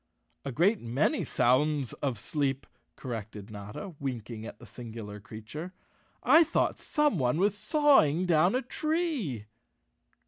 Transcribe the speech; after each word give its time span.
"A 0.43 0.51
great 0.51 0.81
many 0.81 1.23
sounds 1.23 1.93
of 2.01 2.17
sleep," 2.17 2.65
corrected 2.95 3.51
Notta, 3.51 3.93
winking 3.99 4.47
at 4.47 4.57
the 4.57 4.65
singular 4.65 5.19
creature. 5.19 5.73
"I 6.23 6.43
thought 6.43 6.79
someone 6.79 7.37
was 7.37 7.55
sawing 7.55 8.25
down 8.25 8.55
a 8.55 8.63
tree." 8.63 9.45